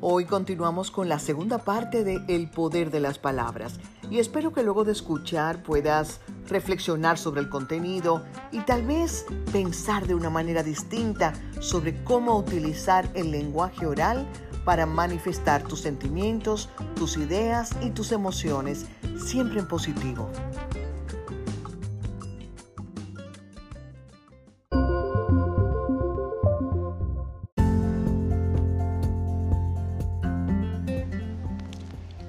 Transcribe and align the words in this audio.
Hoy 0.00 0.26
continuamos 0.26 0.92
con 0.92 1.08
la 1.08 1.18
segunda 1.18 1.58
parte 1.58 2.04
de 2.04 2.22
El 2.28 2.48
poder 2.48 2.92
de 2.92 3.00
las 3.00 3.18
palabras 3.18 3.80
y 4.08 4.20
espero 4.20 4.52
que 4.52 4.62
luego 4.62 4.84
de 4.84 4.92
escuchar 4.92 5.64
puedas 5.64 6.20
reflexionar 6.46 7.18
sobre 7.18 7.40
el 7.40 7.48
contenido 7.48 8.24
y 8.52 8.60
tal 8.60 8.86
vez 8.86 9.26
pensar 9.50 10.06
de 10.06 10.14
una 10.14 10.30
manera 10.30 10.62
distinta 10.62 11.32
sobre 11.58 12.04
cómo 12.04 12.38
utilizar 12.38 13.10
el 13.14 13.32
lenguaje 13.32 13.86
oral 13.86 14.24
para 14.64 14.86
manifestar 14.86 15.64
tus 15.64 15.80
sentimientos, 15.80 16.68
tus 16.94 17.16
ideas 17.16 17.72
y 17.82 17.90
tus 17.90 18.12
emociones, 18.12 18.86
siempre 19.16 19.58
en 19.58 19.66
positivo. 19.66 20.30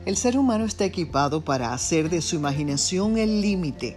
El 0.10 0.18
ser 0.18 0.40
humano 0.40 0.66
está 0.66 0.86
equipado 0.86 1.46
para 1.46 1.72
hacer 1.72 2.10
de 2.10 2.24
su 2.24 2.36
imaginación 2.36 3.20
el 3.20 3.42
límite. 3.42 3.96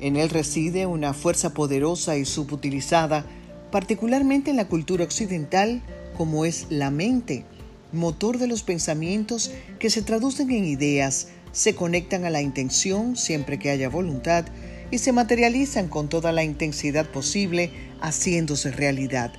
En 0.00 0.16
él 0.16 0.28
reside 0.28 0.86
una 0.86 1.14
fuerza 1.14 1.54
poderosa 1.54 2.16
y 2.16 2.24
subutilizada, 2.24 3.24
particularmente 3.70 4.50
en 4.50 4.56
la 4.56 4.66
cultura 4.66 5.04
occidental, 5.04 5.82
como 6.16 6.46
es 6.46 6.66
la 6.68 6.90
mente, 6.90 7.44
motor 7.92 8.38
de 8.38 8.48
los 8.48 8.64
pensamientos 8.64 9.52
que 9.78 9.88
se 9.88 10.02
traducen 10.02 10.50
en 10.50 10.64
ideas, 10.64 11.28
se 11.52 11.76
conectan 11.76 12.24
a 12.24 12.30
la 12.30 12.42
intención 12.42 13.14
siempre 13.14 13.60
que 13.60 13.70
haya 13.70 13.88
voluntad 13.88 14.46
y 14.90 14.98
se 14.98 15.12
materializan 15.12 15.86
con 15.86 16.08
toda 16.08 16.32
la 16.32 16.42
intensidad 16.42 17.06
posible, 17.06 17.70
haciéndose 18.00 18.72
realidad. 18.72 19.32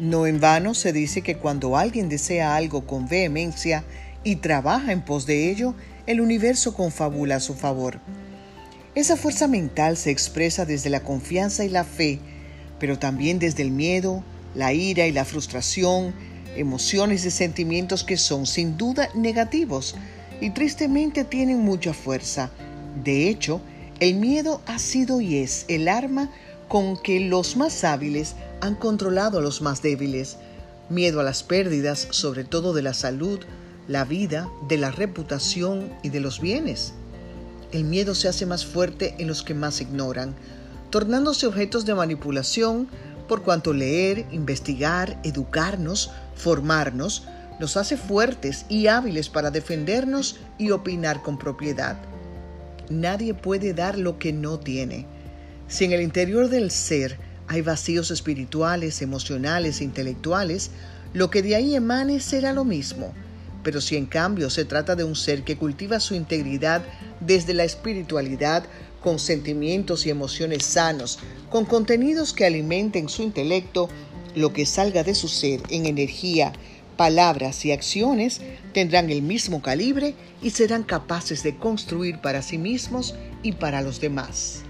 No 0.00 0.26
en 0.26 0.40
vano 0.40 0.74
se 0.74 0.92
dice 0.92 1.22
que 1.22 1.38
cuando 1.38 1.76
alguien 1.76 2.08
desea 2.08 2.56
algo 2.56 2.86
con 2.86 3.06
vehemencia, 3.06 3.84
y 4.24 4.36
trabaja 4.36 4.92
en 4.92 5.02
pos 5.02 5.26
de 5.26 5.50
ello, 5.50 5.74
el 6.06 6.20
universo 6.20 6.74
confabula 6.74 7.36
a 7.36 7.40
su 7.40 7.54
favor. 7.54 8.00
Esa 8.94 9.16
fuerza 9.16 9.46
mental 9.46 9.96
se 9.96 10.10
expresa 10.10 10.64
desde 10.64 10.90
la 10.90 11.04
confianza 11.04 11.64
y 11.64 11.68
la 11.68 11.84
fe, 11.84 12.18
pero 12.80 12.98
también 12.98 13.38
desde 13.38 13.62
el 13.62 13.70
miedo, 13.70 14.24
la 14.54 14.72
ira 14.72 15.06
y 15.06 15.12
la 15.12 15.24
frustración, 15.24 16.14
emociones 16.56 17.24
y 17.24 17.30
sentimientos 17.30 18.04
que 18.04 18.16
son 18.16 18.46
sin 18.46 18.76
duda 18.76 19.08
negativos 19.14 19.94
y 20.40 20.50
tristemente 20.50 21.24
tienen 21.24 21.60
mucha 21.60 21.92
fuerza. 21.92 22.50
De 23.04 23.28
hecho, 23.28 23.60
el 24.00 24.14
miedo 24.14 24.62
ha 24.66 24.78
sido 24.78 25.20
y 25.20 25.36
es 25.36 25.64
el 25.68 25.88
arma 25.88 26.30
con 26.68 26.96
que 26.96 27.20
los 27.20 27.56
más 27.56 27.84
hábiles 27.84 28.34
han 28.60 28.74
controlado 28.74 29.38
a 29.38 29.42
los 29.42 29.62
más 29.62 29.82
débiles. 29.82 30.36
Miedo 30.88 31.20
a 31.20 31.24
las 31.24 31.42
pérdidas, 31.42 32.08
sobre 32.10 32.44
todo 32.44 32.72
de 32.72 32.82
la 32.82 32.94
salud, 32.94 33.40
la 33.88 34.04
vida, 34.04 34.50
de 34.68 34.76
la 34.76 34.90
reputación 34.90 35.90
y 36.02 36.10
de 36.10 36.20
los 36.20 36.40
bienes. 36.40 36.92
El 37.72 37.84
miedo 37.84 38.14
se 38.14 38.28
hace 38.28 38.44
más 38.44 38.64
fuerte 38.64 39.14
en 39.18 39.26
los 39.26 39.42
que 39.42 39.54
más 39.54 39.80
ignoran, 39.80 40.34
tornándose 40.90 41.46
objetos 41.46 41.86
de 41.86 41.94
manipulación 41.94 42.88
por 43.26 43.42
cuanto 43.42 43.72
leer, 43.72 44.26
investigar, 44.30 45.18
educarnos, 45.24 46.10
formarnos, 46.34 47.24
nos 47.58 47.76
hace 47.76 47.96
fuertes 47.96 48.66
y 48.68 48.86
hábiles 48.86 49.28
para 49.28 49.50
defendernos 49.50 50.36
y 50.58 50.70
opinar 50.70 51.22
con 51.22 51.38
propiedad. 51.38 51.98
Nadie 52.90 53.34
puede 53.34 53.72
dar 53.74 53.98
lo 53.98 54.18
que 54.18 54.32
no 54.32 54.58
tiene. 54.58 55.06
Si 55.66 55.84
en 55.84 55.92
el 55.92 56.02
interior 56.02 56.48
del 56.48 56.70
ser 56.70 57.18
hay 57.48 57.62
vacíos 57.62 58.10
espirituales, 58.10 59.02
emocionales 59.02 59.80
e 59.80 59.84
intelectuales, 59.84 60.70
lo 61.14 61.30
que 61.30 61.42
de 61.42 61.56
ahí 61.56 61.74
emane 61.74 62.20
será 62.20 62.52
lo 62.52 62.64
mismo 62.64 63.12
pero 63.68 63.82
si 63.82 63.98
en 63.98 64.06
cambio 64.06 64.48
se 64.48 64.64
trata 64.64 64.96
de 64.96 65.04
un 65.04 65.14
ser 65.14 65.42
que 65.42 65.58
cultiva 65.58 66.00
su 66.00 66.14
integridad 66.14 66.82
desde 67.20 67.52
la 67.52 67.64
espiritualidad, 67.64 68.64
con 69.02 69.18
sentimientos 69.18 70.06
y 70.06 70.08
emociones 70.08 70.64
sanos, 70.64 71.18
con 71.50 71.66
contenidos 71.66 72.32
que 72.32 72.46
alimenten 72.46 73.10
su 73.10 73.20
intelecto, 73.20 73.90
lo 74.34 74.54
que 74.54 74.64
salga 74.64 75.04
de 75.04 75.14
su 75.14 75.28
ser 75.28 75.60
en 75.68 75.84
energía, 75.84 76.54
palabras 76.96 77.62
y 77.66 77.72
acciones 77.72 78.40
tendrán 78.72 79.10
el 79.10 79.20
mismo 79.20 79.60
calibre 79.60 80.14
y 80.40 80.48
serán 80.48 80.82
capaces 80.82 81.42
de 81.42 81.54
construir 81.54 82.22
para 82.22 82.40
sí 82.40 82.56
mismos 82.56 83.16
y 83.42 83.52
para 83.52 83.82
los 83.82 84.00
demás. 84.00 84.62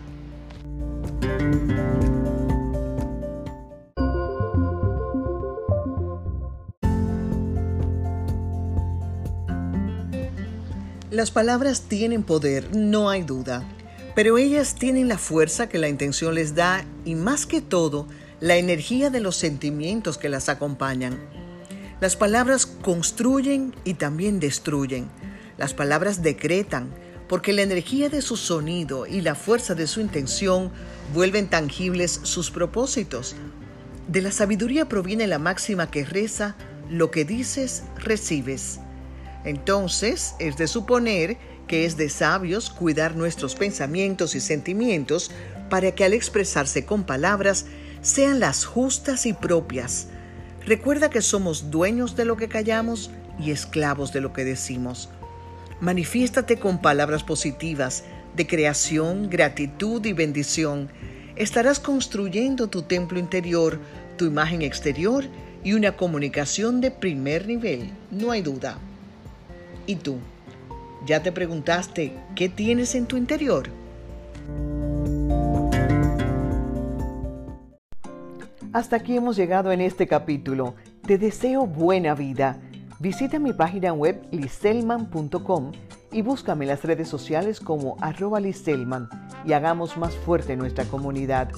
Las 11.11 11.31
palabras 11.31 11.85
tienen 11.89 12.23
poder, 12.23 12.77
no 12.77 13.09
hay 13.09 13.23
duda, 13.23 13.67
pero 14.15 14.37
ellas 14.37 14.75
tienen 14.75 15.09
la 15.09 15.17
fuerza 15.17 15.67
que 15.67 15.79
la 15.79 15.89
intención 15.89 16.35
les 16.35 16.55
da 16.55 16.85
y 17.07 17.15
más 17.15 17.47
que 17.47 17.63
todo, 17.63 18.07
la 18.41 18.57
energía 18.57 19.09
de 19.09 19.21
los 19.21 19.35
sentimientos 19.35 20.19
que 20.19 20.29
las 20.29 20.51
acompañan. 20.51 21.19
Las 22.03 22.15
palabras 22.15 22.67
construyen 22.67 23.75
y 23.85 23.95
también 23.95 24.39
destruyen. 24.39 25.09
Las 25.57 25.73
palabras 25.73 26.23
decretan, 26.23 26.91
porque 27.27 27.55
la 27.55 27.63
energía 27.63 28.11
de 28.11 28.21
su 28.21 28.37
sonido 28.37 29.07
y 29.07 29.23
la 29.23 29.35
fuerza 29.35 29.75
de 29.75 29.87
su 29.87 30.03
intención 30.03 30.71
vuelven 31.15 31.49
tangibles 31.49 32.21
sus 32.23 32.51
propósitos. 32.51 33.35
De 34.09 34.21
la 34.21 34.31
sabiduría 34.31 34.91
proviene 34.91 35.27
la 35.27 35.39
máxima 35.39 35.91
que 35.91 36.05
reza, 36.05 36.55
lo 36.91 37.11
que 37.11 37.25
dices, 37.25 37.83
recibes. 37.97 38.81
Entonces, 39.45 40.35
es 40.39 40.57
de 40.57 40.67
suponer 40.67 41.39
que 41.67 41.85
es 41.85 41.97
de 41.97 42.09
sabios 42.09 42.71
cuidar 42.71 43.15
nuestros 43.15 43.55
pensamientos 43.55 44.35
y 44.35 44.41
sentimientos 44.41 45.31
para 45.71 45.93
que 45.93 46.05
al 46.05 46.15
expresarse 46.15 46.85
con 46.85 47.05
palabras 47.05 47.67
sean 48.01 48.41
las 48.41 48.65
justas 48.65 49.27
y 49.27 49.33
propias. 49.33 50.09
Recuerda 50.67 51.11
que 51.11 51.23
somos 51.23 51.71
dueños 51.71 52.17
de 52.17 52.25
lo 52.25 52.37
que 52.37 52.49
callamos 52.49 53.11
y 53.39 53.51
esclavos 53.51 54.13
de 54.13 54.21
lo 54.21 54.33
que 54.33 54.45
decimos. 54.45 55.11
Manifiéstate 55.81 56.59
con 56.59 56.81
palabras 56.81 57.23
positivas 57.23 58.05
de 58.35 58.47
creación, 58.47 59.31
gratitud 59.31 60.05
y 60.05 60.13
bendición. 60.13 60.91
Estarás 61.37 61.79
construyendo 61.79 62.69
tu 62.69 62.83
templo 62.83 63.19
interior, 63.19 63.79
tu 64.17 64.25
imagen 64.25 64.63
exterior 64.63 65.25
y 65.63 65.75
una 65.75 65.97
comunicación 65.97 66.81
de 66.81 66.91
primer 66.91 67.47
nivel, 67.47 67.93
no 68.11 68.31
hay 68.31 68.43
duda. 68.43 68.79
¿Y 69.89 69.97
tú? 69.97 70.19
¿Ya 71.07 71.23
te 71.23 71.33
preguntaste 71.33 72.13
qué 72.37 72.51
tienes 72.51 72.95
en 72.95 73.07
tu 73.07 73.17
interior? 73.17 73.71
Hasta 78.75 78.97
aquí 78.97 79.17
hemos 79.17 79.35
llegado 79.37 79.73
en 79.73 79.81
este 79.81 80.07
capítulo. 80.07 80.75
Te 81.07 81.17
deseo 81.17 81.67
buena 81.67 82.15
vida. 82.15 82.61
Visita 82.99 83.39
mi 83.39 83.55
página 83.55 83.95
web 83.95 84.29
liselman.com 84.31 85.73
y 86.13 86.21
búscame 86.21 86.67
en 86.67 86.69
las 86.69 86.85
redes 86.85 87.09
sociales 87.09 87.59
como 87.59 87.97
arroba 88.03 88.41
liselman 88.41 89.09
y 89.47 89.55
hagamos 89.55 89.97
más 89.97 90.15
fuerte 90.17 90.55
nuestra 90.55 90.85
comunidad. 90.85 91.49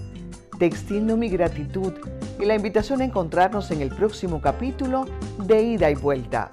Te 0.57 0.67
extiendo 0.67 1.17
mi 1.17 1.31
gratitud 1.31 1.95
y 2.39 2.45
la 2.45 2.55
invitación 2.55 3.01
a 3.01 3.07
encontrarnos 3.07 3.73
en 3.73 3.81
el 3.81 3.89
próximo 3.89 4.41
capítulo 4.41 5.07
de 5.39 5.65
Ida 5.65 5.91
y 5.91 5.97
Vuelta. 5.97 6.49